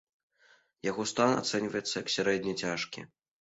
Яго 0.89 1.05
стан 1.11 1.33
ацэньваецца 1.41 1.93
як 2.01 2.07
сярэдне 2.15 2.57
цяжкі. 2.65 3.07